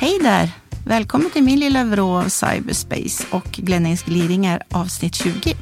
Hej 0.00 0.18
där! 0.22 0.50
Välkommen 0.84 1.30
till 1.30 1.42
min 1.42 1.60
lilla 1.60 1.84
vrå 1.84 2.18
av 2.18 2.28
cyberspace 2.28 3.24
och 3.30 3.44
Glennings 3.44 4.02
gliringar 4.02 4.62
avsnitt 4.70 5.14
20. 5.14 5.54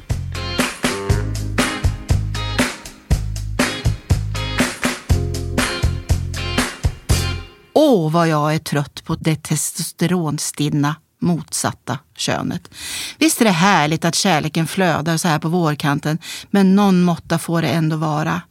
Åh, 7.73 8.11
vad 8.11 8.27
jag 8.27 8.55
är 8.55 8.59
trött 8.59 9.03
på 9.05 9.15
det 9.15 9.43
testosteronstinna 9.43 10.95
motsatta 11.19 11.99
könet. 12.17 12.69
Visst 13.17 13.41
är 13.41 13.45
det 13.45 13.51
härligt 13.51 14.05
att 14.05 14.15
kärleken 14.15 14.67
flödar 14.67 15.17
så 15.17 15.27
här 15.27 15.39
på 15.39 15.49
vårkanten, 15.49 16.17
men 16.51 16.75
någon 16.75 17.01
måtta 17.01 17.39
får 17.39 17.61
det 17.61 17.69
ändå 17.69 17.95
vara. 17.95 18.41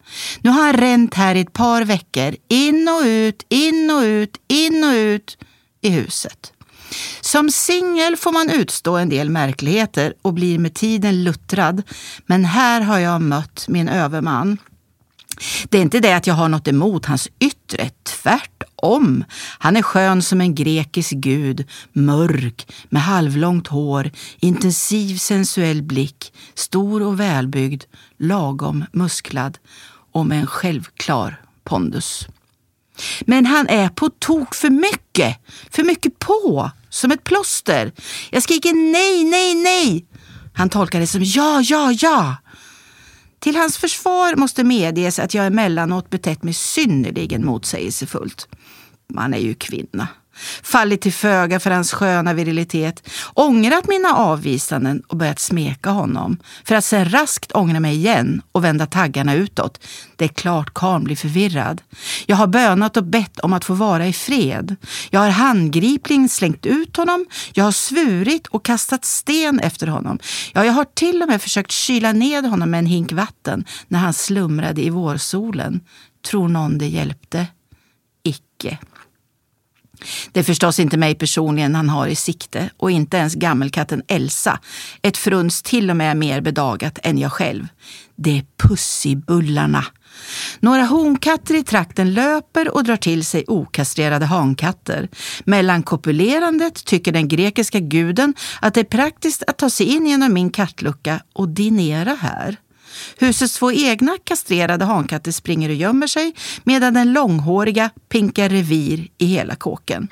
Nu 0.40 0.50
har 0.50 0.66
han 0.66 0.72
ränt 0.72 1.14
här 1.14 1.34
i 1.34 1.40
ett 1.40 1.52
par 1.52 1.82
veckor, 1.82 2.36
in 2.48 2.88
och 2.88 3.06
ut, 3.06 3.46
in 3.48 3.90
och 3.90 4.02
ut, 4.02 4.36
in 4.48 4.84
och 4.84 4.92
ut 4.92 5.38
i 5.80 5.90
huset. 5.90 6.52
Som 7.20 7.50
singel 7.50 8.16
får 8.16 8.32
man 8.32 8.50
utstå 8.50 8.96
en 8.96 9.08
del 9.08 9.30
märkligheter 9.30 10.14
och 10.22 10.34
blir 10.34 10.58
med 10.58 10.74
tiden 10.74 11.24
luttrad, 11.24 11.82
men 12.26 12.44
här 12.44 12.80
har 12.80 12.98
jag 12.98 13.22
mött 13.22 13.64
min 13.68 13.88
överman. 13.88 14.58
Det 15.68 15.78
är 15.78 15.82
inte 15.82 16.00
det 16.00 16.12
att 16.12 16.26
jag 16.26 16.34
har 16.34 16.48
något 16.48 16.68
emot 16.68 17.06
hans 17.06 17.28
yttre, 17.38 17.90
tvärtom. 18.02 19.24
Han 19.58 19.76
är 19.76 19.82
skön 19.82 20.22
som 20.22 20.40
en 20.40 20.54
grekisk 20.54 21.12
gud, 21.12 21.64
mörk, 21.92 22.72
med 22.88 23.02
halvlångt 23.02 23.66
hår, 23.66 24.10
intensiv 24.40 25.16
sensuell 25.16 25.82
blick, 25.82 26.32
stor 26.54 27.02
och 27.02 27.20
välbyggd, 27.20 27.84
lagom 28.18 28.84
musklad 28.92 29.58
och 30.12 30.26
med 30.26 30.40
en 30.40 30.46
självklar 30.46 31.40
pondus. 31.64 32.28
Men 33.20 33.46
han 33.46 33.68
är 33.68 33.88
på 33.88 34.10
tok 34.10 34.54
för 34.54 34.70
mycket, 34.70 35.36
för 35.70 35.82
mycket 35.84 36.18
på, 36.18 36.70
som 36.88 37.12
ett 37.12 37.24
plåster. 37.24 37.92
Jag 38.30 38.42
skriker 38.42 38.92
nej, 38.92 39.24
nej, 39.24 39.54
nej. 39.54 40.06
Han 40.54 40.68
tolkar 40.68 41.00
det 41.00 41.06
som 41.06 41.22
ja, 41.24 41.62
ja, 41.64 41.92
ja. 41.92 42.36
Till 43.38 43.56
hans 43.56 43.78
försvar 43.78 44.36
måste 44.36 44.64
medges 44.64 45.18
att 45.18 45.34
jag 45.34 45.46
emellanåt 45.46 46.10
betett 46.10 46.42
mig 46.42 46.54
synnerligen 46.54 47.44
motsägelsefullt. 47.44 48.48
Man 49.08 49.34
är 49.34 49.38
ju 49.38 49.54
kvinna. 49.54 50.08
Fallit 50.62 51.00
till 51.00 51.12
föga 51.12 51.60
för 51.60 51.70
hans 51.70 51.92
sköna 51.92 52.34
virilitet, 52.34 53.08
ångrat 53.34 53.88
mina 53.88 54.14
avvisanden 54.14 55.02
och 55.06 55.16
börjat 55.16 55.38
smeka 55.38 55.90
honom, 55.90 56.38
för 56.64 56.74
att 56.74 56.84
sen 56.84 57.12
raskt 57.12 57.52
ångra 57.52 57.80
mig 57.80 57.94
igen 57.94 58.42
och 58.52 58.64
vända 58.64 58.86
taggarna 58.86 59.34
utåt. 59.34 59.80
Det 60.16 60.24
är 60.24 60.28
klart 60.28 60.74
karln 60.74 61.04
blir 61.04 61.16
förvirrad. 61.16 61.82
Jag 62.26 62.36
har 62.36 62.46
bönat 62.46 62.96
och 62.96 63.04
bett 63.04 63.40
om 63.40 63.52
att 63.52 63.64
få 63.64 63.74
vara 63.74 64.06
i 64.06 64.12
fred. 64.12 64.76
Jag 65.10 65.20
har 65.20 65.30
handgripligen 65.30 66.28
slängt 66.28 66.66
ut 66.66 66.96
honom, 66.96 67.26
jag 67.52 67.64
har 67.64 67.72
svurit 67.72 68.46
och 68.46 68.64
kastat 68.64 69.04
sten 69.04 69.60
efter 69.60 69.86
honom. 69.86 70.18
Ja, 70.52 70.64
jag 70.64 70.72
har 70.72 70.84
till 70.84 71.22
och 71.22 71.28
med 71.28 71.42
försökt 71.42 71.70
kyla 71.70 72.12
ned 72.12 72.44
honom 72.44 72.70
med 72.70 72.78
en 72.78 72.86
hink 72.86 73.12
vatten 73.12 73.64
när 73.88 73.98
han 73.98 74.12
slumrade 74.12 74.82
i 74.82 74.90
vårsolen. 74.90 75.80
Tror 76.30 76.48
någon 76.48 76.78
det 76.78 76.86
hjälpte? 76.86 77.46
Icke. 78.22 78.78
Det 80.32 80.40
är 80.40 80.44
förstås 80.44 80.80
inte 80.80 80.96
mig 80.96 81.14
personligen 81.14 81.74
han 81.74 81.88
har 81.88 82.06
i 82.06 82.16
sikte 82.16 82.70
och 82.76 82.90
inte 82.90 83.16
ens 83.16 83.34
gammelkatten 83.34 84.02
Elsa. 84.08 84.60
Ett 85.02 85.16
fruns 85.16 85.62
till 85.62 85.90
och 85.90 85.96
med 85.96 86.16
mer 86.16 86.40
bedagat 86.40 86.98
än 87.02 87.18
jag 87.18 87.32
själv. 87.32 87.68
Det 88.16 88.38
är 88.38 88.44
pussibullarna. 88.68 89.84
Några 90.60 90.82
honkatter 90.82 91.54
i 91.54 91.62
trakten 91.62 92.14
löper 92.14 92.74
och 92.74 92.84
drar 92.84 92.96
till 92.96 93.24
sig 93.24 93.44
okastrerade 93.46 94.26
hankatter. 94.26 95.08
Mellan 95.44 95.82
kopulerandet 95.82 96.84
tycker 96.84 97.12
den 97.12 97.28
grekiska 97.28 97.80
guden 97.80 98.34
att 98.60 98.74
det 98.74 98.80
är 98.80 98.84
praktiskt 98.84 99.42
att 99.46 99.58
ta 99.58 99.70
sig 99.70 99.86
in 99.86 100.06
genom 100.06 100.32
min 100.32 100.50
kattlucka 100.50 101.20
och 101.32 101.48
dinera 101.48 102.14
här. 102.20 102.56
Husets 103.18 103.54
två 103.54 103.72
egna 103.72 104.16
kastrerade 104.24 104.84
hankatter 104.84 105.32
springer 105.32 105.68
och 105.68 105.74
gömmer 105.74 106.06
sig 106.06 106.34
medan 106.64 106.94
den 106.94 107.12
långhåriga 107.12 107.90
pinkar 108.08 108.48
revir 108.48 109.08
i 109.18 109.26
hela 109.26 109.54
kåken. 109.54 110.08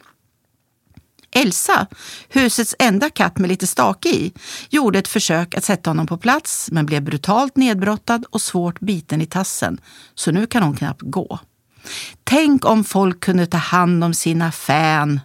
Elsa, 1.37 1.87
husets 2.29 2.75
enda 2.79 3.11
katt 3.11 3.39
med 3.39 3.49
lite 3.49 3.67
stake 3.67 4.09
i, 4.09 4.33
gjorde 4.71 4.99
ett 4.99 5.09
försök 5.09 5.55
att 5.55 5.65
sätta 5.65 5.91
honom 5.91 6.07
på 6.07 6.19
plats 6.19 6.69
men 6.73 6.87
blev 6.87 7.03
brutalt 7.03 7.57
nedbrottad 7.57 8.25
och 8.31 8.41
svårt 8.41 8.81
biten 8.81 9.21
i 9.21 9.27
tassen, 9.27 9.81
så 10.15 10.31
nu 10.31 10.47
kan 10.47 10.63
hon 10.63 10.77
knappt 10.77 11.03
gå. 11.03 11.39
Tänk 12.25 12.65
om 12.65 12.85
folk 12.85 13.21
kunde 13.21 13.47
ta 13.47 13.57
hand 13.57 14.05
om 14.05 14.15
sina 14.15 14.53
fan, 14.53 15.21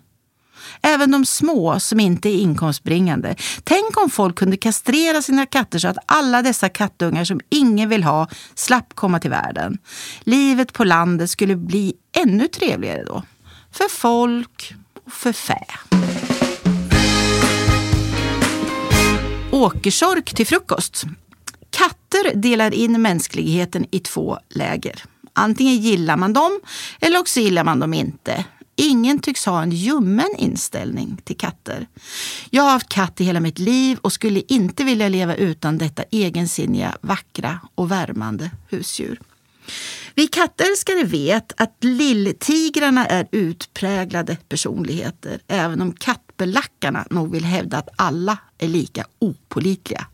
Även 0.82 1.12
de 1.12 1.26
små 1.26 1.80
som 1.80 2.00
inte 2.00 2.30
är 2.30 2.42
inkomstbringande. 2.42 3.36
Tänk 3.64 3.98
om 3.98 4.10
folk 4.10 4.36
kunde 4.36 4.58
kastrera 4.58 5.22
sina 5.22 5.46
katter 5.46 5.80
så 5.80 5.88
att 5.88 5.98
alla 6.06 6.42
dessa 6.42 6.70
kattungar 6.70 7.24
som 7.24 7.40
ingen 7.50 7.90
vill 7.90 8.04
ha 8.04 8.28
slapp 8.56 8.96
komma 8.96 9.20
till 9.20 9.30
världen. 9.30 9.78
Livet 10.20 10.74
på 10.74 10.84
landet 10.84 11.30
skulle 11.30 11.56
bli 11.56 11.94
ännu 12.12 12.48
trevligare 12.48 13.04
då. 13.04 13.24
För 13.72 13.90
folk 13.90 14.74
och 15.06 15.14
för 15.14 15.34
fä. 15.34 15.66
Åkersork 19.52 20.36
till 20.36 20.48
frukost. 20.48 21.04
Katter 21.70 22.36
delar 22.36 22.74
in 22.74 23.02
mänskligheten 23.02 23.86
i 23.92 24.00
två 24.00 24.40
läger. 24.50 25.04
Antingen 25.34 25.78
gillar 25.78 26.18
man 26.18 26.34
dem 26.34 26.60
eller 27.00 27.20
också 27.20 27.40
gillar 27.40 27.64
man 27.64 27.80
dem 27.80 27.94
inte. 27.94 28.46
Ingen 28.80 29.20
tycks 29.20 29.46
ha 29.46 29.62
en 29.62 29.72
ljummen 29.72 30.30
inställning 30.38 31.22
till 31.24 31.38
katter. 31.38 31.88
Jag 32.50 32.64
har 32.64 32.72
haft 32.72 32.90
katt 32.90 33.22
i 33.22 33.24
hela 33.24 33.40
mitt 33.40 33.60
liv 33.60 33.98
och 34.02 34.14
skulle 34.14 34.42
inte 34.48 34.84
vilja 34.84 35.10
leva 35.10 35.36
utan 35.36 35.78
detta 35.78 36.04
egensinniga, 36.04 36.98
vackra 37.02 37.60
och 37.76 37.92
värmande 37.92 38.52
husdjur. 38.70 39.20
Vi 40.16 40.28
kattälskare 40.28 41.04
vet 41.04 41.62
att 41.62 41.78
lilltigrarna 41.82 43.06
är 43.06 43.28
utpräglade 43.32 44.38
personligheter, 44.50 45.40
även 45.48 45.82
om 45.82 45.94
kattbelackarna 46.40 47.06
nog 47.10 47.32
vill 47.32 47.46
hävda 47.46 47.78
att 47.78 47.90
alla 47.96 48.38
är 48.58 48.68
lika 48.68 49.06
opolitliga. 49.20 50.06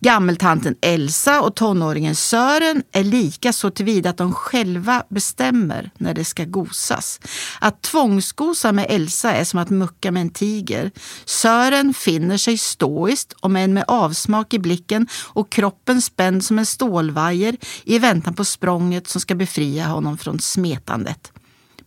Gammeltanten 0.00 0.74
Elsa 0.80 1.40
och 1.40 1.54
tonåringen 1.54 2.14
Sören 2.14 2.82
är 2.92 3.04
lika 3.04 3.52
så 3.52 3.70
tillvida 3.70 4.10
att 4.10 4.16
de 4.16 4.32
själva 4.32 5.04
bestämmer 5.08 5.90
när 5.98 6.14
det 6.14 6.24
ska 6.24 6.44
gosas. 6.44 7.20
Att 7.60 7.82
tvångsgosa 7.82 8.72
med 8.72 8.86
Elsa 8.88 9.32
är 9.32 9.44
som 9.44 9.58
att 9.58 9.70
mucka 9.70 10.10
med 10.12 10.20
en 10.20 10.30
tiger. 10.30 10.90
Sören 11.24 11.94
finner 11.94 12.36
sig 12.36 12.58
stoiskt, 12.58 13.34
om 13.40 13.56
än 13.56 13.74
med 13.74 13.84
avsmak 13.88 14.54
i 14.54 14.58
blicken 14.58 15.06
och 15.34 15.50
kroppen 15.50 16.02
spänd 16.02 16.44
som 16.44 16.58
en 16.58 16.66
stålvajer 16.66 17.56
i 17.84 17.98
väntan 17.98 18.34
på 18.34 18.44
språnget 18.44 19.08
som 19.08 19.20
ska 19.20 19.34
befria 19.34 19.86
honom 19.86 20.18
från 20.18 20.40
smetandet. 20.40 21.33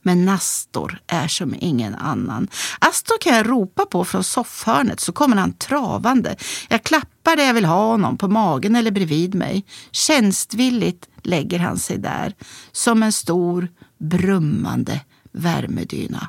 Men 0.07 0.25
Nastor 0.25 0.99
är 1.07 1.27
som 1.27 1.55
ingen 1.59 1.95
annan. 1.95 2.47
Astor 2.79 3.17
kan 3.21 3.35
jag 3.35 3.49
ropa 3.49 3.85
på 3.85 4.05
från 4.05 4.23
soffhörnet 4.23 4.99
så 4.99 5.11
kommer 5.11 5.37
han 5.37 5.53
travande. 5.53 6.35
Jag 6.69 6.83
klappar 6.83 7.35
där 7.35 7.45
jag 7.45 7.53
vill 7.53 7.65
ha 7.65 7.91
honom, 7.91 8.17
på 8.17 8.27
magen 8.27 8.75
eller 8.75 8.91
bredvid 8.91 9.35
mig. 9.35 9.65
Tjänstvilligt 9.91 11.09
lägger 11.23 11.59
han 11.59 11.77
sig 11.77 11.97
där, 11.97 12.33
som 12.71 13.03
en 13.03 13.11
stor 13.11 13.67
brummande 13.97 15.01
värmedyna. 15.31 16.27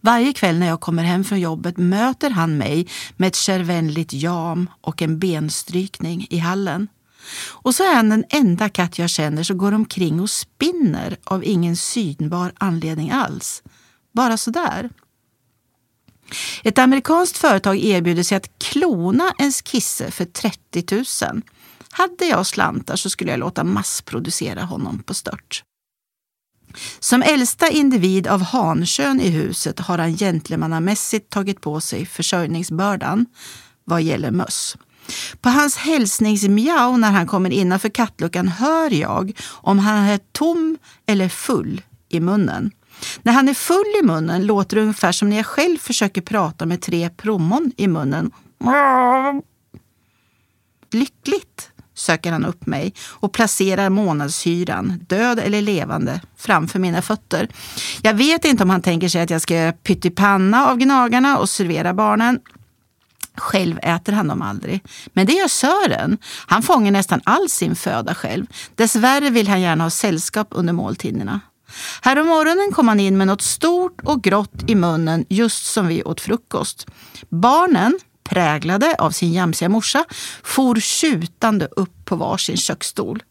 Varje 0.00 0.32
kväll 0.32 0.58
när 0.58 0.66
jag 0.66 0.80
kommer 0.80 1.04
hem 1.04 1.24
från 1.24 1.40
jobbet 1.40 1.76
möter 1.76 2.30
han 2.30 2.58
mig 2.58 2.88
med 3.16 3.26
ett 3.26 3.36
kärvänligt 3.36 4.12
jam 4.12 4.70
och 4.80 5.02
en 5.02 5.18
benstrykning 5.18 6.26
i 6.30 6.38
hallen. 6.38 6.88
Och 7.48 7.74
så 7.74 7.82
är 7.82 7.94
han 7.94 8.08
den 8.08 8.24
enda 8.30 8.68
katt 8.68 8.98
jag 8.98 9.10
känner 9.10 9.42
som 9.42 9.58
går 9.58 9.72
omkring 9.72 10.20
och 10.20 10.30
spinner 10.30 11.16
av 11.24 11.44
ingen 11.44 11.76
synbar 11.76 12.52
anledning 12.58 13.10
alls. 13.10 13.62
Bara 14.12 14.36
sådär. 14.36 14.90
Ett 16.64 16.78
amerikanskt 16.78 17.38
företag 17.38 17.76
erbjuder 17.76 18.22
sig 18.22 18.36
att 18.36 18.58
klona 18.58 19.32
ens 19.38 19.62
kisse 19.62 20.10
för 20.10 20.24
30 20.24 20.84
000. 21.30 21.42
Hade 21.90 22.24
jag 22.24 22.46
slantar 22.46 22.96
så 22.96 23.10
skulle 23.10 23.30
jag 23.30 23.40
låta 23.40 23.64
massproducera 23.64 24.62
honom 24.62 25.02
på 25.02 25.14
stört. 25.14 25.62
Som 27.00 27.22
äldsta 27.22 27.68
individ 27.68 28.26
av 28.26 28.42
hankön 28.42 29.20
i 29.20 29.28
huset 29.28 29.80
har 29.80 29.98
han 29.98 30.16
gentlemannamässigt 30.16 31.30
tagit 31.30 31.60
på 31.60 31.80
sig 31.80 32.06
försörjningsbördan 32.06 33.26
vad 33.84 34.02
gäller 34.02 34.30
möss. 34.30 34.76
På 35.40 35.48
hans 35.48 35.76
hälsningsmjau 35.76 36.96
när 36.96 37.10
han 37.10 37.26
kommer 37.26 37.50
innanför 37.50 37.88
kattluckan 37.88 38.48
hör 38.48 38.90
jag 38.90 39.32
om 39.50 39.78
han 39.78 40.04
är 40.04 40.20
tom 40.32 40.78
eller 41.06 41.28
full 41.28 41.82
i 42.08 42.20
munnen. 42.20 42.70
När 43.22 43.32
han 43.32 43.48
är 43.48 43.54
full 43.54 43.94
i 44.02 44.06
munnen 44.06 44.46
låter 44.46 44.76
det 44.76 44.82
ungefär 44.82 45.12
som 45.12 45.28
när 45.28 45.36
jag 45.36 45.46
själv 45.46 45.78
försöker 45.78 46.20
prata 46.20 46.66
med 46.66 46.82
tre 46.82 47.10
plommon 47.10 47.72
i 47.76 47.88
munnen. 47.88 48.30
Lyckligt 50.92 51.70
söker 51.94 52.32
han 52.32 52.44
upp 52.44 52.66
mig 52.66 52.94
och 53.08 53.32
placerar 53.32 53.90
månadshyran, 53.90 55.04
död 55.08 55.38
eller 55.38 55.62
levande, 55.62 56.20
framför 56.36 56.78
mina 56.78 57.02
fötter. 57.02 57.48
Jag 58.02 58.14
vet 58.14 58.44
inte 58.44 58.62
om 58.62 58.70
han 58.70 58.82
tänker 58.82 59.08
sig 59.08 59.22
att 59.22 59.30
jag 59.30 59.42
ska 59.42 59.54
göra 59.54 59.72
pyttipanna 59.72 60.66
av 60.66 60.76
gnagarna 60.76 61.38
och 61.38 61.48
servera 61.48 61.94
barnen. 61.94 62.40
Själv 63.36 63.78
äter 63.82 64.12
han 64.12 64.28
dem 64.28 64.42
aldrig. 64.42 64.84
Men 65.12 65.26
det 65.26 65.32
gör 65.32 65.48
Sören. 65.48 66.18
Han 66.46 66.62
fångar 66.62 66.90
nästan 66.90 67.20
all 67.24 67.48
sin 67.48 67.76
föda 67.76 68.14
själv. 68.14 68.46
Dessvärre 68.74 69.30
vill 69.30 69.48
han 69.48 69.60
gärna 69.60 69.84
ha 69.84 69.90
sällskap 69.90 70.48
under 70.50 70.72
måltiderna. 70.72 71.40
Härommorgonen 72.02 72.72
kom 72.72 72.88
han 72.88 73.00
in 73.00 73.18
med 73.18 73.26
något 73.26 73.42
stort 73.42 74.00
och 74.02 74.22
grått 74.22 74.64
i 74.66 74.74
munnen 74.74 75.24
just 75.28 75.66
som 75.66 75.86
vi 75.86 76.02
åt 76.02 76.20
frukost. 76.20 76.86
Barnen, 77.28 77.98
präglade 78.24 78.94
av 78.98 79.10
sin 79.10 79.32
jamsiga 79.32 79.68
morsa, 79.68 80.04
for 80.42 80.80
tjutande 80.80 81.68
upp 81.76 82.04
på 82.04 82.16
varsin 82.16 82.56
köksstol. 82.56 83.22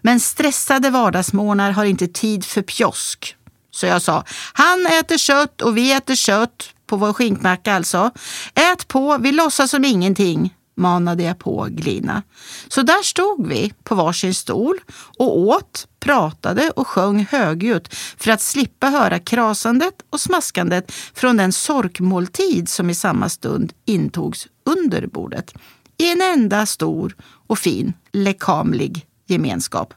Men 0.00 0.20
stressade 0.20 0.90
vardagsmånar 0.90 1.70
har 1.70 1.84
inte 1.84 2.06
tid 2.06 2.44
för 2.44 2.62
pjosk. 2.62 3.36
Så 3.78 3.86
jag 3.86 4.02
sa, 4.02 4.24
han 4.52 4.86
äter 4.86 5.18
kött 5.18 5.62
och 5.62 5.76
vi 5.76 5.92
äter 5.92 6.14
kött, 6.14 6.74
på 6.86 6.96
vår 6.96 7.12
skinkmacka 7.12 7.74
alltså. 7.74 8.10
Ät 8.54 8.88
på, 8.88 9.18
vi 9.18 9.32
låtsas 9.32 9.70
som 9.70 9.84
ingenting 9.84 10.54
manade 10.76 11.22
jag 11.22 11.38
på 11.38 11.66
Glina. 11.70 12.22
Så 12.68 12.82
där 12.82 13.02
stod 13.02 13.46
vi 13.46 13.72
på 13.84 13.94
varsin 13.94 14.34
stol 14.34 14.78
och 15.18 15.38
åt, 15.38 15.88
pratade 16.00 16.70
och 16.70 16.86
sjöng 16.86 17.26
högljutt 17.30 17.94
för 17.94 18.30
att 18.30 18.40
slippa 18.40 18.86
höra 18.86 19.18
krasandet 19.18 19.94
och 20.10 20.20
smaskandet 20.20 20.92
från 21.14 21.36
den 21.36 21.52
sorkmåltid 21.52 22.68
som 22.68 22.90
i 22.90 22.94
samma 22.94 23.28
stund 23.28 23.72
intogs 23.84 24.46
under 24.66 25.06
bordet. 25.06 25.54
I 25.98 26.12
en 26.12 26.22
enda 26.22 26.66
stor 26.66 27.16
och 27.46 27.58
fin 27.58 27.92
lekamlig 28.12 29.06
gemenskap. 29.26 29.94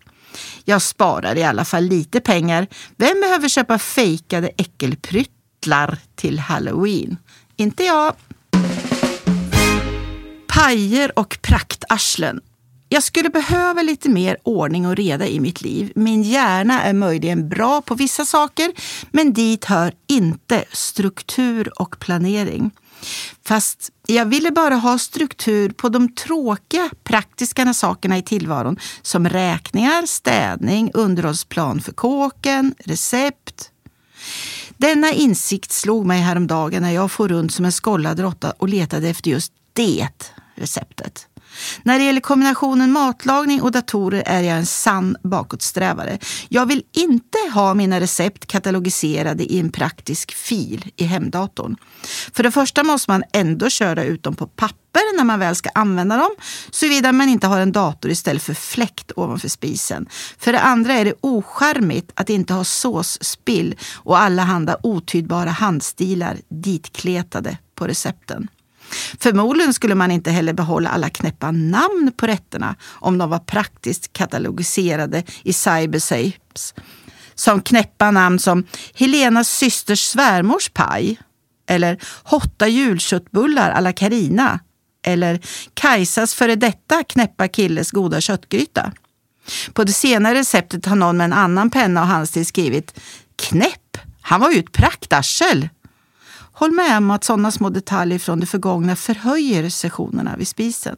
Jag 0.65 0.81
sparar 0.81 1.37
i 1.37 1.43
alla 1.43 1.65
fall 1.65 1.83
lite 1.83 2.19
pengar. 2.19 2.67
Vem 2.95 3.21
behöver 3.21 3.49
köpa 3.49 3.79
fejkade 3.79 4.51
äckelpryttlar 4.57 5.97
till 6.15 6.39
halloween? 6.39 7.17
Inte 7.55 7.83
jag. 7.83 8.13
Pajer 10.47 11.19
och 11.19 11.37
praktarslen. 11.41 12.41
Jag 12.93 13.03
skulle 13.03 13.29
behöva 13.29 13.81
lite 13.81 14.09
mer 14.09 14.37
ordning 14.43 14.87
och 14.87 14.95
reda 14.95 15.27
i 15.27 15.39
mitt 15.39 15.61
liv. 15.61 15.91
Min 15.95 16.23
hjärna 16.23 16.81
är 16.81 16.93
möjligen 16.93 17.49
bra 17.49 17.81
på 17.81 17.95
vissa 17.95 18.25
saker, 18.25 18.71
men 19.11 19.33
dit 19.33 19.65
hör 19.65 19.93
inte 20.07 20.65
struktur 20.71 21.81
och 21.81 21.99
planering. 21.99 22.71
Fast 23.45 23.89
jag 24.07 24.25
ville 24.25 24.51
bara 24.51 24.75
ha 24.75 24.99
struktur 24.99 25.69
på 25.69 25.89
de 25.89 26.15
tråkiga 26.15 26.89
praktiska 27.03 27.73
sakerna 27.73 28.17
i 28.17 28.21
tillvaron 28.21 28.77
som 29.01 29.29
räkningar, 29.29 30.05
städning, 30.05 30.91
underhållsplan 30.93 31.81
för 31.81 31.91
kåken, 31.91 32.75
recept. 32.79 33.71
Denna 34.77 35.11
insikt 35.11 35.71
slog 35.71 36.05
mig 36.05 36.21
häromdagen 36.21 36.81
när 36.81 36.91
jag 36.91 37.11
for 37.11 37.27
runt 37.27 37.53
som 37.53 37.65
en 37.65 37.71
skollad 37.71 38.19
råtta 38.19 38.51
och 38.51 38.69
letade 38.69 39.09
efter 39.09 39.31
just 39.31 39.53
det 39.73 40.07
receptet. 40.55 41.27
När 41.83 41.99
det 41.99 42.05
gäller 42.05 42.21
kombinationen 42.21 42.91
matlagning 42.91 43.61
och 43.61 43.71
datorer 43.71 44.23
är 44.25 44.41
jag 44.41 44.57
en 44.57 44.65
sann 44.65 45.17
bakåtsträvare. 45.23 46.17
Jag 46.49 46.65
vill 46.65 46.83
inte 46.91 47.37
ha 47.53 47.73
mina 47.73 47.99
recept 47.99 48.45
katalogiserade 48.45 49.43
i 49.43 49.59
en 49.59 49.71
praktisk 49.71 50.31
fil 50.31 50.91
i 50.95 51.03
hemdatorn. 51.03 51.75
För 52.33 52.43
det 52.43 52.51
första 52.51 52.83
måste 52.83 53.11
man 53.11 53.23
ändå 53.33 53.69
köra 53.69 54.03
ut 54.03 54.23
dem 54.23 54.35
på 54.35 54.47
papper 54.47 55.17
när 55.17 55.23
man 55.23 55.39
väl 55.39 55.55
ska 55.55 55.69
använda 55.75 56.17
dem, 56.17 56.31
såvida 56.71 57.11
man 57.11 57.29
inte 57.29 57.47
har 57.47 57.59
en 57.59 57.71
dator 57.71 58.11
istället 58.11 58.43
för 58.43 58.53
fläkt 58.53 59.11
ovanför 59.15 59.49
spisen. 59.49 60.07
För 60.37 60.51
det 60.51 60.59
andra 60.59 60.93
är 60.93 61.05
det 61.05 61.13
ocharmigt 61.21 62.11
att 62.15 62.29
inte 62.29 62.53
ha 62.53 62.63
såsspill 62.63 63.75
och 63.93 64.19
allehanda 64.19 64.77
otydbara 64.83 65.49
handstilar 65.49 66.37
ditkletade 66.49 67.57
på 67.75 67.87
recepten. 67.87 68.47
Förmodligen 69.19 69.73
skulle 69.73 69.95
man 69.95 70.11
inte 70.11 70.31
heller 70.31 70.53
behålla 70.53 70.89
alla 70.89 71.09
knäppa 71.09 71.51
namn 71.51 72.11
på 72.17 72.27
rätterna 72.27 72.75
om 72.89 73.17
de 73.17 73.29
var 73.29 73.39
praktiskt 73.39 74.13
katalogiserade 74.13 75.23
i 75.43 75.53
cybersapes. 75.53 76.73
Som 77.35 77.61
knäppa 77.61 78.11
namn 78.11 78.39
som 78.39 78.65
Helenas 78.93 79.49
systers 79.49 80.01
svärmors 80.01 80.69
paj 80.69 81.19
eller 81.69 81.97
Hotta 82.23 82.67
julköttbullar 82.67 83.71
alla 83.71 83.93
Karina 83.93 84.59
eller 85.05 85.39
Kajsas 85.73 86.33
före 86.33 86.55
detta 86.55 87.03
knäppa 87.03 87.47
killes 87.47 87.91
goda 87.91 88.21
köttgryta. 88.21 88.91
På 89.73 89.83
det 89.83 89.93
senare 89.93 90.35
receptet 90.35 90.85
har 90.85 90.95
någon 90.95 91.17
med 91.17 91.25
en 91.25 91.33
annan 91.33 91.69
penna 91.69 92.01
och 92.01 92.07
handstil 92.07 92.45
skrivit 92.45 92.99
Knäpp, 93.35 93.97
han 94.21 94.41
var 94.41 94.51
ju 94.51 94.59
ett 94.59 94.71
praktarsel. 94.71 95.69
Håll 96.61 96.71
med 96.71 96.97
om 96.97 97.11
att 97.11 97.23
sådana 97.23 97.51
små 97.51 97.69
detaljer 97.69 98.19
från 98.19 98.39
det 98.39 98.45
förgångna 98.45 98.95
förhöjer 98.95 99.69
sessionerna 99.69 100.35
vid 100.37 100.47
spisen. 100.47 100.95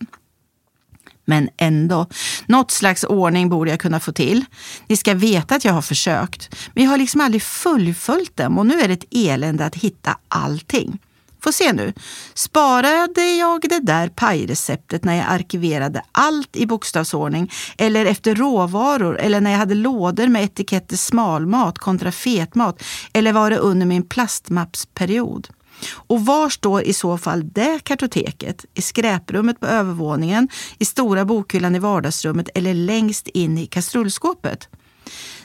Men 1.26 1.50
ändå, 1.58 2.08
något 2.46 2.72
slags 2.72 3.04
ordning 3.04 3.50
borde 3.50 3.70
jag 3.70 3.80
kunna 3.80 4.00
få 4.00 4.12
till. 4.12 4.46
Ni 4.88 4.98
ska 4.98 5.14
veta 5.14 5.56
att 5.56 5.66
jag 5.66 5.74
har 5.74 5.82
försökt, 5.82 6.56
men 6.74 6.84
jag 6.84 6.92
har 6.92 6.98
liksom 6.98 7.22
aldrig 7.22 7.44
fullföljt 7.44 8.38
dem 8.38 8.58
och 8.58 8.66
nu 8.66 8.82
är 8.82 8.88
det 8.88 8.94
ett 8.94 9.08
elände 9.12 9.66
att 9.66 9.76
hitta 9.76 10.18
allting. 10.28 11.00
Få 11.44 11.52
se 11.52 11.74
nu. 11.74 11.94
Sparade 12.34 13.36
jag 13.36 13.62
det 13.62 13.80
där 13.80 14.10
pajreceptet 14.10 15.04
när 15.04 15.16
jag 15.16 15.26
arkiverade 15.28 16.02
allt 16.12 16.56
i 16.56 16.66
bokstavsordning 16.66 17.52
eller 17.78 18.06
efter 18.06 18.36
råvaror 18.36 19.20
eller 19.20 19.42
när 19.42 19.52
jag 19.52 19.58
hade 19.58 19.76
lådor 19.76 20.28
med 20.28 20.44
etiketter 20.44 20.98
smalmat 20.98 21.78
kontra 21.78 22.12
fetmat 22.12 22.84
eller 23.14 23.34
var 23.34 23.50
det 23.50 23.58
under 23.58 23.86
min 23.86 24.04
plastmappsperiod? 24.04 25.48
Och 25.94 26.26
var 26.26 26.50
står 26.50 26.82
i 26.82 26.94
så 26.94 27.18
fall 27.18 27.50
det 27.54 27.80
kartoteket? 27.84 28.66
I 28.74 28.82
skräprummet 28.82 29.60
på 29.60 29.66
övervåningen, 29.68 30.50
i 30.80 30.86
stora 30.86 31.26
bokhyllan 31.26 31.76
i 31.76 31.80
vardagsrummet 31.80 32.50
eller 32.56 32.74
längst 32.74 33.28
in 33.28 33.58
i 33.58 33.66
kastrullskåpet? 33.66 34.68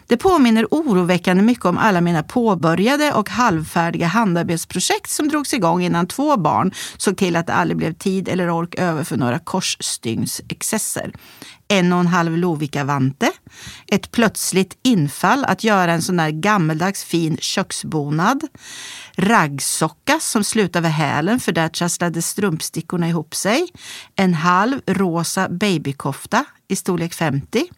Det 0.08 0.16
påminner 0.16 0.66
oroväckande 0.70 1.42
mycket 1.42 1.64
om 1.64 1.78
alla 1.78 2.00
mina 2.00 2.22
påbörjade 2.22 3.12
och 3.12 3.30
halvfärdiga 3.30 4.06
handarbetsprojekt 4.06 5.10
som 5.10 5.28
drogs 5.28 5.54
igång 5.54 5.82
innan 5.82 6.06
två 6.06 6.36
barn 6.36 6.72
såg 6.96 7.16
till 7.16 7.36
att 7.36 7.46
det 7.46 7.54
aldrig 7.54 7.76
blev 7.76 7.92
tid 7.92 8.28
eller 8.28 8.50
ork 8.50 8.74
över 8.74 9.04
för 9.04 9.16
några 9.16 9.38
korsstygnsexcesser. 9.38 11.12
En 11.68 11.92
och 11.92 12.00
en 12.00 12.06
halv 12.06 12.36
Lovikka-vante, 12.36 13.32
ett 13.86 14.10
plötsligt 14.10 14.78
infall 14.82 15.44
att 15.44 15.64
göra 15.64 15.92
en 15.92 16.02
sån 16.02 16.16
där 16.16 16.30
gammeldags 16.30 17.04
fin 17.04 17.36
köksbonad, 17.40 18.42
raggsocka 19.16 20.18
som 20.20 20.44
slutar 20.44 20.80
vid 20.80 20.90
hälen 20.90 21.40
för 21.40 21.52
där 21.52 21.68
trasslade 21.68 22.22
strumpstickorna 22.22 23.08
ihop 23.08 23.34
sig, 23.34 23.68
en 24.16 24.34
halv 24.34 24.80
rosa 24.86 25.48
babykofta 25.48 26.44
i 26.68 26.76
storlek 26.76 27.14
50, 27.14 27.68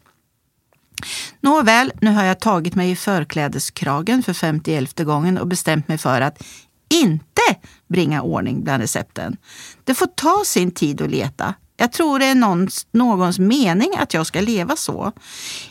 Nåväl, 1.39 1.91
nu 2.01 2.11
har 2.11 2.23
jag 2.23 2.39
tagit 2.39 2.75
mig 2.75 2.91
i 2.91 2.95
förklädeskragen 2.95 4.23
för 4.23 4.33
51 4.33 4.99
gången 4.99 5.37
och 5.37 5.47
bestämt 5.47 5.87
mig 5.87 5.97
för 5.97 6.21
att 6.21 6.43
inte 6.89 7.41
bringa 7.87 8.21
ordning 8.21 8.63
bland 8.63 8.81
recepten. 8.81 9.37
Det 9.83 9.93
får 9.93 10.07
ta 10.07 10.43
sin 10.45 10.71
tid 10.71 11.01
att 11.01 11.09
leta. 11.09 11.53
Jag 11.77 11.91
tror 11.91 12.19
det 12.19 12.25
är 12.25 12.35
någons, 12.35 12.87
någons 12.91 13.39
mening 13.39 13.89
att 13.97 14.13
jag 14.13 14.27
ska 14.27 14.41
leva 14.41 14.75
så. 14.75 15.11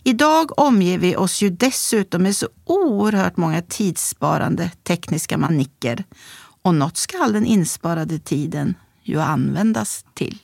Idag 0.02 0.58
omger 0.58 0.98
vi 0.98 1.16
oss 1.16 1.42
ju 1.42 1.50
dessutom 1.50 2.22
med 2.22 2.36
så 2.36 2.48
oerhört 2.64 3.36
många 3.36 3.62
tidssparande 3.62 4.70
tekniska 4.82 5.38
manicker. 5.38 6.04
Och 6.62 6.74
något 6.74 6.96
ska 6.96 7.22
all 7.22 7.32
den 7.32 7.46
insparade 7.46 8.18
tiden 8.18 8.74
ju 9.02 9.20
användas 9.20 10.04
till. 10.14 10.38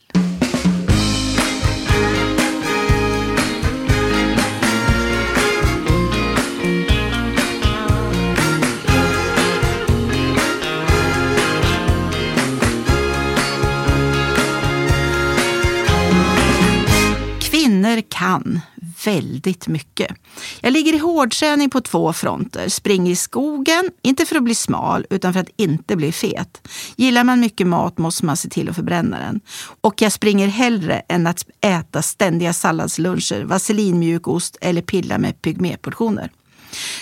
Kvinnor 17.86 18.02
kan 18.08 18.60
väldigt 19.04 19.68
mycket. 19.68 20.16
Jag 20.60 20.72
ligger 20.72 20.92
i 20.92 20.98
hårdträning 20.98 21.70
på 21.70 21.80
två 21.80 22.12
fronter. 22.12 22.68
Springer 22.68 23.12
i 23.12 23.16
skogen, 23.16 23.90
inte 24.02 24.26
för 24.26 24.36
att 24.36 24.42
bli 24.42 24.54
smal 24.54 25.06
utan 25.10 25.32
för 25.32 25.40
att 25.40 25.50
inte 25.56 25.96
bli 25.96 26.12
fet. 26.12 26.68
Gillar 26.96 27.24
man 27.24 27.40
mycket 27.40 27.66
mat 27.66 27.98
måste 27.98 28.26
man 28.26 28.36
se 28.36 28.48
till 28.48 28.68
att 28.68 28.76
förbränna 28.76 29.18
den. 29.18 29.40
Och 29.80 30.02
jag 30.02 30.12
springer 30.12 30.48
hellre 30.48 31.02
än 31.08 31.26
att 31.26 31.46
äta 31.60 32.02
ständiga 32.02 32.52
salladsluncher, 32.52 33.44
vaselinmjukost 33.44 34.56
eller 34.60 34.82
pilla 34.82 35.18
med 35.18 35.42
pygméportioner. 35.42 36.30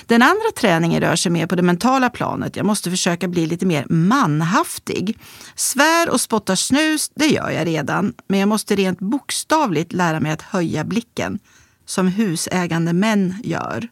Den 0.07 0.23
andra 0.23 0.51
träningen 0.57 1.01
rör 1.01 1.17
sig 1.17 1.33
mer 1.33 1.47
på 1.47 1.57
det 1.57 1.63
mentala 1.63 2.11
planet. 2.11 2.57
Jag 2.57 2.67
måste 2.67 2.91
försöka 2.91 3.29
bli 3.29 3.47
lite 3.47 3.67
mer 3.67 3.87
manhaftig. 3.89 5.19
Svär 5.55 6.11
och 6.11 6.21
spottar 6.21 6.55
snus, 6.55 7.11
det 7.15 7.27
gör 7.27 7.51
jag 7.51 7.67
redan. 7.67 8.15
Men 8.29 8.41
jag 8.41 8.49
måste 8.49 8.77
rent 8.77 8.99
bokstavligt 8.99 9.93
lära 9.93 10.21
mig 10.21 10.33
att 10.33 10.43
höja 10.43 10.85
blicken. 10.85 11.39
Som 11.87 12.09
husägande 12.09 12.93
män 12.93 13.35
gör. 13.45 13.89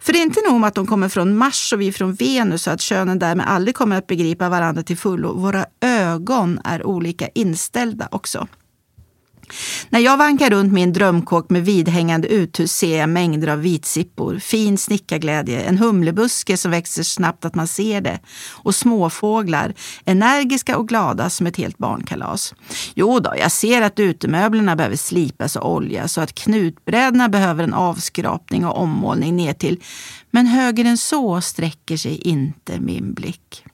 För 0.00 0.12
det 0.12 0.18
är 0.18 0.22
inte 0.22 0.40
nog 0.50 0.60
med 0.60 0.68
att 0.68 0.74
de 0.74 0.86
kommer 0.86 1.08
från 1.08 1.36
Mars 1.36 1.72
och 1.72 1.80
vi 1.80 1.92
från 1.92 2.14
Venus 2.14 2.66
och 2.66 2.72
att 2.72 2.80
könen 2.80 3.18
därmed 3.18 3.46
aldrig 3.48 3.74
kommer 3.74 3.96
att 3.96 4.06
begripa 4.06 4.48
varandra 4.48 4.82
till 4.82 4.96
fullo. 4.96 5.38
Våra 5.38 5.66
ögon 5.80 6.60
är 6.64 6.86
olika 6.86 7.28
inställda 7.28 8.08
också. 8.10 8.48
När 9.90 10.00
jag 10.00 10.16
vankar 10.16 10.50
runt 10.50 10.72
min 10.72 10.92
drömkåk 10.92 11.50
med 11.50 11.64
vidhängande 11.64 12.28
uthus 12.28 12.72
ser 12.72 12.98
jag 12.98 13.08
mängder 13.08 13.48
av 13.48 13.60
vitsippor, 13.60 14.38
fin 14.38 14.78
snickarglädje, 14.78 15.60
en 15.60 15.78
humlebuske 15.78 16.56
som 16.56 16.70
växer 16.70 17.02
snabbt 17.02 17.44
att 17.44 17.54
man 17.54 17.68
ser 17.68 18.00
det 18.00 18.18
och 18.50 18.74
småfåglar, 18.74 19.74
energiska 20.04 20.78
och 20.78 20.88
glada 20.88 21.30
som 21.30 21.46
ett 21.46 21.56
helt 21.56 21.78
barnkalas. 21.78 22.54
Jo 22.94 23.20
då, 23.20 23.34
jag 23.38 23.52
ser 23.52 23.82
att 23.82 24.00
utemöblerna 24.00 24.76
behöver 24.76 24.96
slipas 24.96 25.56
och 25.56 25.72
oljas 25.72 26.16
och 26.18 26.24
att 26.24 26.34
knutbrädorna 26.34 27.28
behöver 27.28 27.64
en 27.64 27.74
avskrapning 27.74 28.66
och 28.66 28.82
ommålning 28.82 29.36
ner 29.36 29.52
till. 29.52 29.82
Men 30.30 30.46
högre 30.46 30.88
än 30.88 30.98
så 30.98 31.40
sträcker 31.40 31.96
sig 31.96 32.16
inte 32.16 32.80
min 32.80 33.14
blick. 33.14 33.64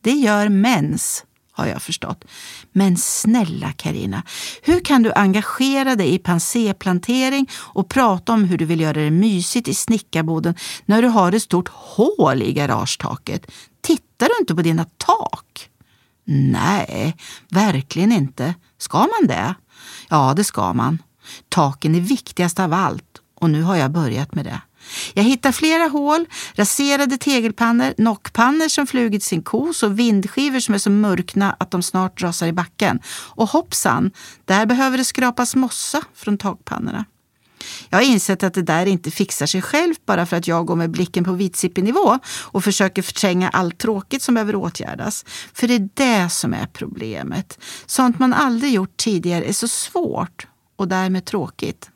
Det 0.00 0.12
gör 0.12 0.48
mens 0.48 1.24
har 1.58 1.66
jag 1.66 1.82
förstått. 1.82 2.24
Men 2.72 2.96
snälla 2.96 3.72
Karina, 3.72 4.22
hur 4.62 4.80
kan 4.80 5.02
du 5.02 5.12
engagera 5.12 5.96
dig 5.96 6.14
i 6.14 6.18
panséplantering 6.18 7.50
och 7.54 7.88
prata 7.88 8.32
om 8.32 8.44
hur 8.44 8.58
du 8.58 8.64
vill 8.64 8.80
göra 8.80 9.00
det 9.00 9.10
mysigt 9.10 9.68
i 9.68 9.74
snickarboden 9.74 10.54
när 10.86 11.02
du 11.02 11.08
har 11.08 11.32
ett 11.32 11.42
stort 11.42 11.68
hål 11.68 12.42
i 12.42 12.52
garagetaket? 12.52 13.50
Tittar 13.80 14.28
du 14.28 14.34
inte 14.40 14.54
på 14.54 14.62
dina 14.62 14.84
tak? 14.84 15.68
Nej, 16.30 17.16
verkligen 17.50 18.12
inte. 18.12 18.54
Ska 18.78 18.98
man 18.98 19.26
det? 19.28 19.54
Ja, 20.08 20.34
det 20.36 20.44
ska 20.44 20.72
man. 20.72 21.02
Taken 21.48 21.94
är 21.94 22.00
viktigast 22.00 22.60
av 22.60 22.72
allt 22.72 23.20
och 23.40 23.50
nu 23.50 23.62
har 23.62 23.76
jag 23.76 23.90
börjat 23.90 24.34
med 24.34 24.44
det. 24.44 24.60
Jag 25.14 25.22
hittar 25.22 25.52
flera 25.52 25.84
hål, 25.84 26.26
raserade 26.54 27.16
tegelpannor, 27.18 27.94
nockpannor 27.98 28.68
som 28.68 28.86
flugit 28.86 29.22
sin 29.22 29.42
kos 29.42 29.82
och 29.82 29.98
vindskivor 29.98 30.60
som 30.60 30.74
är 30.74 30.78
så 30.78 30.90
mörkna 30.90 31.56
att 31.60 31.70
de 31.70 31.82
snart 31.82 32.22
rasar 32.22 32.46
i 32.46 32.52
backen. 32.52 33.00
Och 33.08 33.48
hoppsan, 33.48 34.10
där 34.44 34.66
behöver 34.66 34.98
det 34.98 35.04
skrapas 35.04 35.54
mossa 35.54 36.02
från 36.14 36.38
takpannorna. 36.38 37.04
Jag 37.88 37.98
har 37.98 38.02
insett 38.04 38.42
att 38.42 38.54
det 38.54 38.62
där 38.62 38.86
inte 38.86 39.10
fixar 39.10 39.46
sig 39.46 39.62
självt 39.62 40.06
bara 40.06 40.26
för 40.26 40.36
att 40.36 40.48
jag 40.48 40.66
går 40.66 40.76
med 40.76 40.90
blicken 40.90 41.24
på 41.24 41.32
vitsippenivå 41.32 42.18
och 42.42 42.64
försöker 42.64 43.02
förtränga 43.02 43.48
allt 43.48 43.78
tråkigt 43.78 44.22
som 44.22 44.34
behöver 44.34 44.54
åtgärdas. 44.54 45.24
För 45.52 45.68
det 45.68 45.74
är 45.74 45.88
det 45.94 46.30
som 46.30 46.54
är 46.54 46.66
problemet. 46.66 47.58
Sånt 47.86 48.18
man 48.18 48.32
aldrig 48.32 48.72
gjort 48.72 48.96
tidigare 48.96 49.44
är 49.44 49.52
så 49.52 49.68
svårt 49.68 50.46
och 50.76 50.88
därmed 50.88 51.24
tråkigt. 51.24 51.90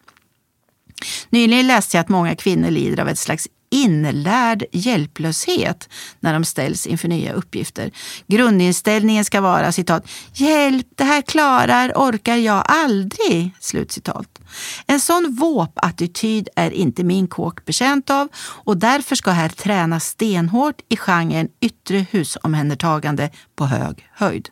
Nyligen 1.31 1.67
läste 1.67 1.97
jag 1.97 2.03
att 2.05 2.09
många 2.09 2.37
kvinnor 2.37 2.71
lider 2.71 3.03
av 3.03 3.09
ett 3.09 3.19
slags 3.19 3.49
inlärd 3.73 4.65
hjälplöshet 4.73 5.89
när 6.21 6.33
de 6.33 6.45
ställs 6.45 6.87
inför 6.87 7.09
nya 7.09 7.33
uppgifter. 7.33 7.91
Grundinställningen 8.27 9.25
ska 9.25 9.41
vara 9.41 9.73
citat, 9.73 10.09
“Hjälp, 10.35 10.87
det 10.97 11.05
här 11.05 11.23
klarar, 11.23 11.93
orkar 11.97 12.37
jag 12.37 12.65
aldrig”. 12.69 13.51
Slutcitat. 13.61 14.39
En 14.87 15.01
sån 15.01 15.37
våp-attityd 15.41 16.49
är 16.57 16.71
inte 16.71 17.05
min 17.05 17.27
kåk 17.27 17.65
bekänt 17.65 18.11
av 18.11 18.29
och 18.37 18.77
därför 18.77 19.17
ska 19.17 19.31
här 19.31 19.49
tränas 19.49 20.05
stenhårt 20.05 20.81
i 20.89 20.97
genren 20.97 21.49
yttre 21.61 22.07
husomhändertagande 22.11 23.31
på 23.57 23.67
hög 23.67 24.09
höjd. 24.13 24.49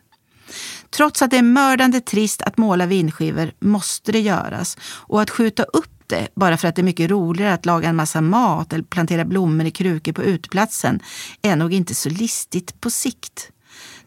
Trots 0.89 1.21
att 1.21 1.31
det 1.31 1.37
är 1.37 1.41
mördande 1.41 2.01
trist 2.01 2.41
att 2.41 2.57
måla 2.57 2.85
vindskivor 2.85 3.51
måste 3.59 4.11
det 4.11 4.19
göras 4.19 4.77
och 4.83 5.21
att 5.21 5.29
skjuta 5.29 5.63
upp 5.63 6.00
ute 6.11 6.27
bara 6.35 6.57
för 6.57 6.67
att 6.67 6.75
det 6.75 6.81
är 6.81 6.83
mycket 6.83 7.11
roligare 7.11 7.53
att 7.53 7.65
laga 7.65 7.89
en 7.89 7.95
massa 7.95 8.21
mat 8.21 8.73
eller 8.73 8.83
plantera 8.83 9.25
blommor 9.25 9.65
i 9.65 9.71
krukor 9.71 10.13
på 10.13 10.23
utplatsen, 10.23 10.99
är 11.41 11.55
nog 11.55 11.73
inte 11.73 11.95
så 11.95 12.09
listigt 12.09 12.81
på 12.81 12.89
sikt. 12.89 13.51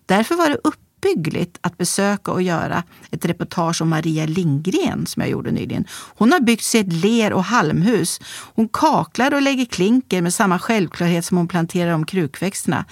Därför 0.07 0.35
var 0.35 0.49
det 0.49 0.59
uppbyggligt 0.65 1.59
att 1.61 1.79
besöka 1.79 2.33
och 2.33 2.43
göra 2.43 2.83
ett 3.11 3.25
reportage 3.25 3.83
om 3.83 3.89
Maria 3.89 4.27
Lindgren 4.27 5.07
som 5.07 5.23
jag 5.23 5.31
gjorde 5.31 5.51
nyligen. 5.51 5.85
Hon 5.91 6.33
har 6.33 6.41
byggt 6.41 6.65
sig 6.65 6.81
ett 6.81 6.93
ler 6.93 7.33
och 7.33 7.45
halmhus. 7.45 8.21
Hon 8.55 8.69
kaklar 8.69 9.35
och 9.35 9.43
lägger 9.43 9.65
klinker 9.65 10.23
med 10.23 10.35
samma 10.35 10.59
självklarhet 10.59 11.25
som 11.25 11.37
hon 11.37 11.49
planterar 11.49 11.93
om 11.93 12.07
krukväxterna. 12.07 12.85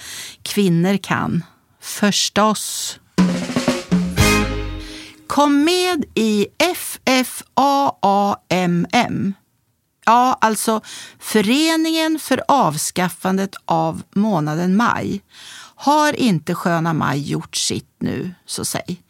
Kvinnor 0.42 0.96
kan. 0.96 1.44
Förstås. 1.80 2.98
Kom 5.32 5.64
med 5.64 6.04
i 6.14 6.46
FFAAMM. 7.06 7.34
Ja, 10.04 10.38
alltså 10.40 10.80
Föreningen 11.18 12.18
för 12.18 12.42
avskaffandet 12.48 13.54
av 13.64 14.02
månaden 14.14 14.76
maj. 14.76 15.22
Har 15.74 16.12
inte 16.12 16.54
sköna 16.54 16.92
maj 16.92 17.30
gjort 17.30 17.56
sitt 17.56 17.96
nu, 17.98 18.34
så 18.46 18.64
säg. 18.64 19.02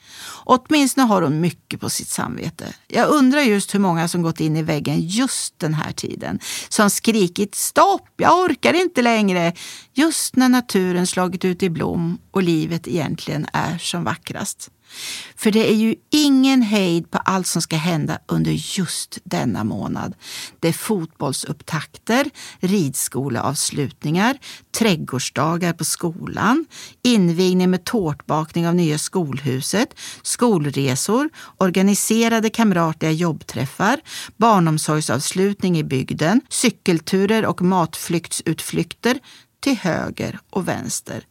Åtminstone 0.45 1.07
har 1.07 1.23
hon 1.23 1.41
mycket 1.41 1.81
på 1.81 1.91
sitt 1.91 2.09
samvete. 2.09 2.75
Jag 2.89 3.09
undrar 3.09 3.41
just 3.41 3.75
hur 3.75 3.81
många 3.81 4.09
som 4.09 4.23
gått 4.23 4.41
in 4.41 4.57
i 4.57 4.63
väggen 4.63 5.01
just 5.01 5.59
den 5.59 5.75
här 5.75 5.93
tiden. 5.93 6.39
Som 6.69 6.91
skrikit 6.91 7.55
stopp, 7.55 8.09
jag 8.17 8.39
orkar 8.39 8.73
inte 8.73 9.03
längre. 9.03 9.53
Just 9.93 10.37
när 10.37 10.49
naturen 10.49 11.07
slagit 11.07 11.45
ut 11.45 11.63
i 11.63 11.71
blom 11.71 12.19
och 12.31 12.43
livet 12.43 12.89
egentligen 12.89 13.47
är 13.53 13.79
som 13.79 14.05
vackrast. 14.05 14.71
För 15.37 15.51
det 15.51 15.71
är 15.71 15.75
ju 15.75 15.95
ingen 16.11 16.63
hejd 16.63 17.11
på 17.11 17.19
allt 17.19 17.47
som 17.47 17.63
ska 17.63 17.77
hända 17.77 18.19
under 18.29 18.53
just 18.53 19.19
denna 19.25 19.65
månad. 19.65 20.15
Det 20.61 20.69
är 20.69 20.73
fotbollsupptakter, 20.73 22.31
ridskoleavslutningar, 22.61 24.39
trädgårdsdagar 24.79 25.73
på 25.73 25.85
skolan, 25.85 26.67
invigning 27.03 27.71
med 27.71 27.85
tårtbakning 27.85 28.69
av 28.69 28.75
nya 28.75 28.99
skolhuset, 28.99 29.95
skolresor, 30.23 31.31
organiserade 31.59 32.51
kamratliga 32.51 33.11
jobbträffar, 33.11 34.01
barnomsorgsavslutning 34.37 35.79
i 35.79 35.85
bygden, 35.85 36.41
cykelturer 36.49 37.47
och 37.47 37.63
matflyktsutflykter 37.63 39.19
till 39.61 39.77
höger 39.77 40.39
och 40.51 40.69
vänster. 40.69 41.25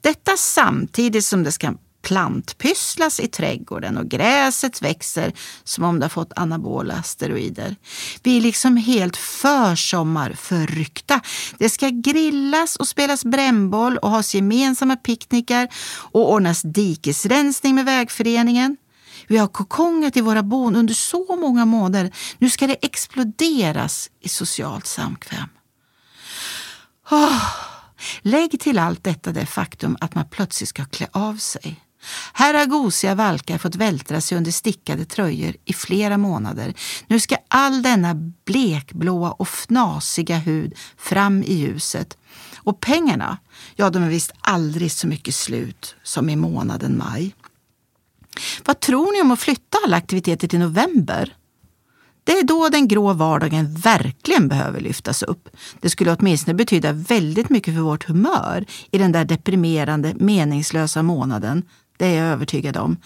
Detta 0.00 0.36
samtidigt 0.36 1.24
som 1.24 1.44
det 1.44 1.52
ska 1.52 1.72
plantpysslas 2.02 3.20
i 3.20 3.28
trädgården 3.28 3.98
och 3.98 4.08
gräset 4.08 4.82
växer 4.82 5.32
som 5.64 5.84
om 5.84 5.98
det 5.98 6.04
har 6.04 6.10
fått 6.10 6.32
anabola 6.36 7.02
steroider. 7.02 7.76
Vi 8.22 8.36
är 8.36 8.40
liksom 8.40 8.76
helt 8.76 9.16
försommarförryckta. 9.16 11.20
Det 11.58 11.68
ska 11.68 11.88
grillas 11.88 12.76
och 12.76 12.88
spelas 12.88 13.24
brännboll 13.24 13.98
och 13.98 14.10
has 14.10 14.34
gemensamma 14.34 14.96
picknickar 14.96 15.68
och 16.12 16.32
ordnas 16.32 16.62
dikesrensning 16.62 17.74
med 17.74 17.84
vägföreningen. 17.84 18.76
Vi 19.26 19.36
har 19.36 19.48
kokongat 19.48 20.16
i 20.16 20.20
våra 20.20 20.42
bon 20.42 20.76
under 20.76 20.94
så 20.94 21.36
många 21.36 21.64
månader. 21.64 22.12
Nu 22.38 22.50
ska 22.50 22.66
det 22.66 22.84
exploderas 22.84 24.10
i 24.20 24.28
socialt 24.28 24.86
samkväm. 24.86 25.48
Oh. 27.10 27.42
Lägg 28.20 28.60
till 28.60 28.78
allt 28.78 29.04
detta 29.04 29.32
det 29.32 29.46
faktum 29.46 29.96
att 30.00 30.14
man 30.14 30.24
plötsligt 30.30 30.68
ska 30.68 30.84
klä 30.84 31.08
av 31.12 31.36
sig. 31.36 31.87
Här 32.32 32.54
har 32.54 32.66
gosiga 32.66 33.14
valkar 33.14 33.58
fått 33.58 33.74
vältra 33.74 34.20
sig 34.20 34.38
under 34.38 34.50
stickade 34.50 35.04
tröjor 35.04 35.56
i 35.64 35.72
flera 35.72 36.18
månader. 36.18 36.74
Nu 37.06 37.20
ska 37.20 37.36
all 37.48 37.82
denna 37.82 38.14
blekblåa 38.44 39.30
och 39.30 39.48
fnasiga 39.48 40.38
hud 40.38 40.74
fram 40.96 41.42
i 41.42 41.54
ljuset. 41.54 42.18
Och 42.56 42.80
pengarna, 42.80 43.38
ja 43.76 43.90
de 43.90 44.02
är 44.02 44.08
visst 44.08 44.32
aldrig 44.40 44.92
så 44.92 45.06
mycket 45.06 45.34
slut 45.34 45.96
som 46.02 46.30
i 46.30 46.36
månaden 46.36 46.98
maj. 46.98 47.34
Vad 48.64 48.80
tror 48.80 49.12
ni 49.12 49.22
om 49.22 49.30
att 49.30 49.40
flytta 49.40 49.78
alla 49.84 49.96
aktiviteter 49.96 50.48
till 50.48 50.58
november? 50.58 51.34
Det 52.24 52.32
är 52.32 52.44
då 52.44 52.68
den 52.68 52.88
grå 52.88 53.12
vardagen 53.12 53.74
verkligen 53.74 54.48
behöver 54.48 54.80
lyftas 54.80 55.22
upp. 55.22 55.48
Det 55.80 55.90
skulle 55.90 56.16
åtminstone 56.16 56.54
betyda 56.54 56.92
väldigt 56.92 57.50
mycket 57.50 57.74
för 57.74 57.80
vårt 57.80 58.04
humör 58.04 58.66
i 58.90 58.98
den 58.98 59.12
där 59.12 59.24
deprimerande, 59.24 60.14
meningslösa 60.16 61.02
månaden 61.02 61.62
det 61.98 62.06
är 62.06 62.24
jag 62.24 62.32
övertygad 62.32 62.76
om. 62.76 62.96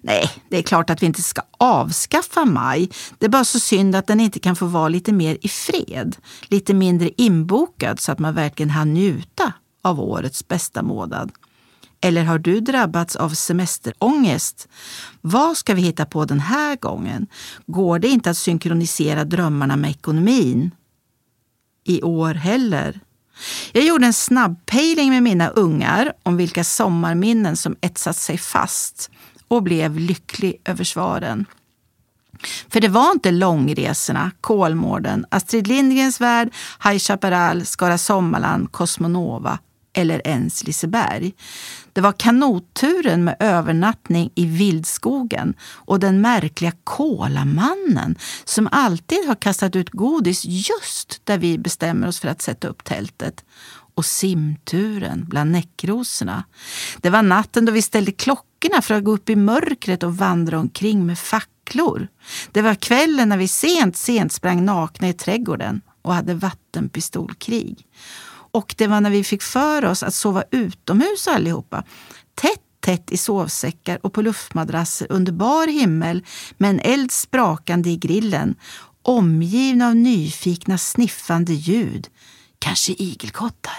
Nej, 0.00 0.30
det 0.48 0.58
är 0.58 0.62
klart 0.62 0.90
att 0.90 1.02
vi 1.02 1.06
inte 1.06 1.22
ska 1.22 1.42
avskaffa 1.58 2.44
maj. 2.44 2.90
Det 3.18 3.26
är 3.26 3.30
bara 3.30 3.44
så 3.44 3.60
synd 3.60 3.96
att 3.96 4.06
den 4.06 4.20
inte 4.20 4.38
kan 4.38 4.56
få 4.56 4.66
vara 4.66 4.88
lite 4.88 5.12
mer 5.12 5.38
i 5.40 5.48
fred. 5.48 6.16
Lite 6.48 6.74
mindre 6.74 7.10
inbokad 7.16 8.00
så 8.00 8.12
att 8.12 8.18
man 8.18 8.34
verkligen 8.34 8.70
hann 8.70 8.94
njuta 8.94 9.52
av 9.82 10.00
årets 10.00 10.48
bästa 10.48 10.82
månad. 10.82 11.32
Eller 12.00 12.24
har 12.24 12.38
du 12.38 12.60
drabbats 12.60 13.16
av 13.16 13.30
semesterångest? 13.30 14.68
Vad 15.20 15.56
ska 15.56 15.74
vi 15.74 15.82
hitta 15.82 16.06
på 16.06 16.24
den 16.24 16.40
här 16.40 16.76
gången? 16.76 17.26
Går 17.66 17.98
det 17.98 18.08
inte 18.08 18.30
att 18.30 18.36
synkronisera 18.36 19.24
drömmarna 19.24 19.76
med 19.76 19.90
ekonomin? 19.90 20.70
I 21.84 22.02
år 22.02 22.34
heller. 22.34 23.00
Jag 23.72 23.84
gjorde 23.84 24.06
en 24.06 24.12
snabbpejling 24.12 25.10
med 25.10 25.22
mina 25.22 25.48
ungar 25.48 26.12
om 26.22 26.36
vilka 26.36 26.64
sommarminnen 26.64 27.56
som 27.56 27.76
etsat 27.80 28.16
sig 28.16 28.38
fast 28.38 29.10
och 29.48 29.62
blev 29.62 29.98
lycklig 29.98 30.60
över 30.64 30.84
svaren. 30.84 31.46
För 32.68 32.80
det 32.80 32.88
var 32.88 33.12
inte 33.12 33.30
långresorna, 33.30 34.30
Kolmården, 34.40 35.26
Astrid 35.30 35.66
Lindgrens 35.66 36.20
värld, 36.20 36.50
High 36.84 36.98
Chaparral, 36.98 37.66
Skara 37.66 37.98
Sommarland, 37.98 38.72
Cosmonova 38.72 39.58
eller 39.92 40.26
ens 40.26 40.64
Liseberg. 40.64 41.34
Det 41.92 42.00
var 42.00 42.12
kanotturen 42.12 43.24
med 43.24 43.36
övernattning 43.38 44.30
i 44.34 44.46
vildskogen 44.46 45.54
och 45.72 46.00
den 46.00 46.20
märkliga 46.20 46.72
kolamannen 46.84 48.18
som 48.44 48.68
alltid 48.72 49.26
har 49.26 49.34
kastat 49.34 49.76
ut 49.76 49.90
godis 49.90 50.44
just 50.44 51.20
där 51.24 51.38
vi 51.38 51.58
bestämmer 51.58 52.08
oss 52.08 52.20
för 52.20 52.28
att 52.28 52.42
sätta 52.42 52.68
upp 52.68 52.84
tältet. 52.84 53.44
Och 53.94 54.04
simturen 54.04 55.24
bland 55.28 55.50
näckrosorna. 55.50 56.44
Det 57.00 57.10
var 57.10 57.22
natten 57.22 57.64
då 57.64 57.72
vi 57.72 57.82
ställde 57.82 58.12
klockorna 58.12 58.82
för 58.82 58.94
att 58.94 59.04
gå 59.04 59.12
upp 59.12 59.30
i 59.30 59.36
mörkret 59.36 60.02
och 60.02 60.16
vandra 60.16 60.58
omkring 60.58 61.06
med 61.06 61.18
facklor. 61.18 62.08
Det 62.52 62.62
var 62.62 62.74
kvällen 62.74 63.28
när 63.28 63.36
vi 63.36 63.48
sent, 63.48 63.96
sent 63.96 64.32
sprang 64.32 64.64
nakna 64.64 65.08
i 65.08 65.12
trädgården 65.12 65.80
och 66.02 66.14
hade 66.14 66.34
vattenpistolkrig. 66.34 67.86
Och 68.52 68.74
det 68.78 68.86
var 68.86 69.00
när 69.00 69.10
vi 69.10 69.24
fick 69.24 69.42
för 69.42 69.84
oss 69.84 70.02
att 70.02 70.14
sova 70.14 70.44
utomhus 70.50 71.28
allihopa. 71.28 71.84
Tätt, 72.34 72.60
tätt 72.80 73.10
i 73.10 73.16
sovsäckar 73.16 73.98
och 74.02 74.12
på 74.12 74.22
luftmadrasser 74.22 75.06
under 75.10 75.32
bar 75.32 75.66
himmel 75.66 76.24
med 76.58 76.70
en 76.70 76.80
eld 76.80 77.10
sprakande 77.12 77.90
i 77.90 77.96
grillen. 77.96 78.54
Omgivna 79.02 79.88
av 79.88 79.96
nyfikna 79.96 80.78
sniffande 80.78 81.52
ljud. 81.52 82.08
Kanske 82.58 82.92
igelkottar. 82.92 83.76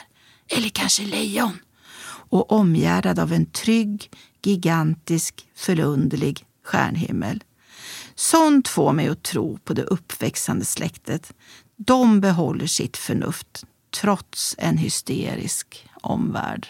Eller 0.48 0.70
kanske 0.70 1.04
lejon. 1.04 1.60
Och 2.06 2.52
omgärdad 2.52 3.20
av 3.20 3.34
en 3.34 3.46
trygg, 3.46 4.12
gigantisk, 4.44 5.48
förunderlig 5.56 6.46
stjärnhimmel. 6.66 7.44
Sånt 8.16 8.68
får 8.68 8.94
mig 8.94 9.08
att 9.08 9.24
tro 9.24 9.58
på 9.58 9.74
det 9.74 9.84
uppväxande 9.84 10.66
släktet. 10.66 11.34
De 11.78 12.22
behåller 12.22 12.68
sitt 12.68 12.98
förnuft 12.98 13.66
trots 14.02 14.56
en 14.58 14.78
hysterisk 14.78 15.90
omvärld. 16.02 16.68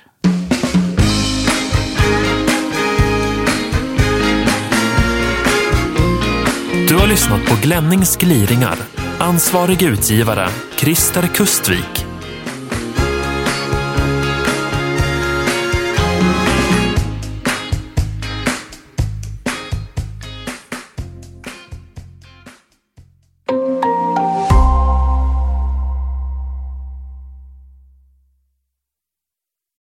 Du 6.88 6.96
har 6.96 7.08
lyssnat 7.08 7.46
på 7.46 7.56
Glennings 7.62 8.18
gliringar. 8.18 8.78
Ansvarig 9.20 9.82
utgivare, 9.82 10.50
Christer 10.78 11.28
Kustvik. 11.28 12.03